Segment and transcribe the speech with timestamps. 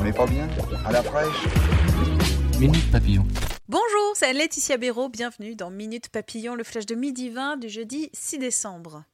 [0.00, 0.48] On n'est pas bien
[0.84, 1.44] À la fraîche
[2.58, 3.26] Minute Papillon.
[3.68, 5.08] Bonjour, c'est Laetitia Béraud.
[5.08, 9.04] Bienvenue dans Minute Papillon, le flash de midi 20 du jeudi 6 décembre.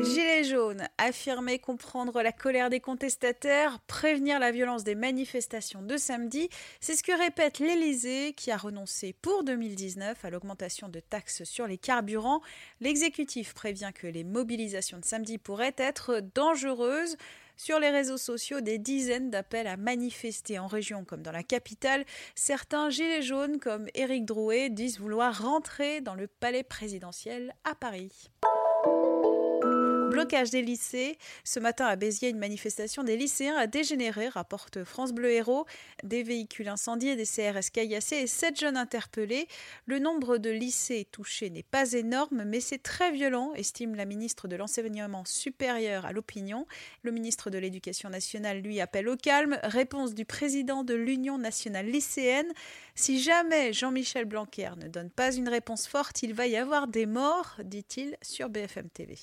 [0.00, 6.48] Gilets jaunes, affirmer comprendre la colère des contestataires, prévenir la violence des manifestations de samedi,
[6.80, 11.66] c'est ce que répète l'Élysée qui a renoncé pour 2019 à l'augmentation de taxes sur
[11.66, 12.42] les carburants.
[12.80, 17.16] L'exécutif prévient que les mobilisations de samedi pourraient être dangereuses.
[17.60, 22.04] Sur les réseaux sociaux, des dizaines d'appels à manifester en région comme dans la capitale.
[22.36, 28.30] Certains gilets jaunes, comme Éric Drouet, disent vouloir rentrer dans le palais présidentiel à Paris.
[30.08, 31.18] Blocage des lycées.
[31.44, 35.66] Ce matin à Béziers, une manifestation des lycéens a dégénéré, rapporte France Bleu Héros.
[36.02, 39.46] Des véhicules incendiés, des CRS caillassés et sept jeunes interpellés.
[39.86, 44.48] Le nombre de lycées touchés n'est pas énorme, mais c'est très violent, estime la ministre
[44.48, 46.66] de l'Enseignement supérieur à l'opinion.
[47.02, 49.58] Le ministre de l'Éducation nationale lui appelle au calme.
[49.62, 52.50] Réponse du président de l'Union nationale lycéenne.
[52.94, 57.06] Si jamais Jean-Michel Blanquer ne donne pas une réponse forte, il va y avoir des
[57.06, 59.16] morts, dit-il sur BFM TV.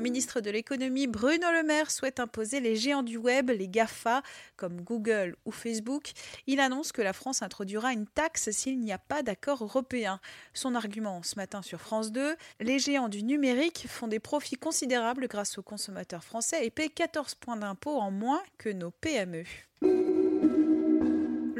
[0.00, 4.22] Le ministre de l'économie Bruno Le Maire souhaite imposer les géants du web, les GAFA,
[4.56, 6.12] comme Google ou Facebook.
[6.46, 10.18] Il annonce que la France introduira une taxe s'il n'y a pas d'accord européen.
[10.54, 15.28] Son argument ce matin sur France 2, les géants du numérique font des profits considérables
[15.28, 19.44] grâce aux consommateurs français et paient 14 points d'impôt en moins que nos PME.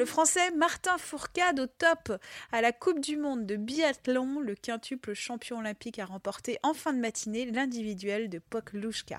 [0.00, 2.11] Le Français Martin Fourcade au top
[2.53, 4.41] à la Coupe du Monde de biathlon.
[4.41, 9.19] Le quintuple champion olympique a remporté en fin de matinée l'individuel de Poklushka.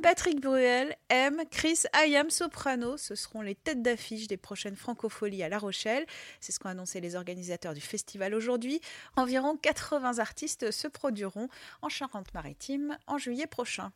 [0.00, 5.48] Patrick Bruel, M, Chris Ayam Soprano, ce seront les têtes d'affiche des prochaines Francopholies à
[5.48, 6.06] La Rochelle.
[6.38, 8.80] C'est ce qu'ont annoncé les organisateurs du festival aujourd'hui.
[9.16, 11.48] Environ 80 artistes se produiront
[11.80, 13.90] en Charente-Maritime en juillet prochain.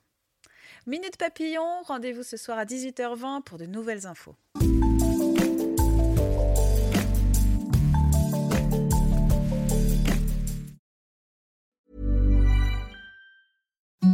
[0.87, 4.35] Minute Papillon, rendez-vous ce soir à 18h20 pour de nouvelles infos.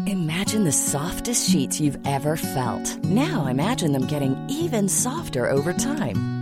[0.06, 3.02] Imagine the softest sheets you've ever felt.
[3.04, 6.41] Now imagine them getting even softer over time.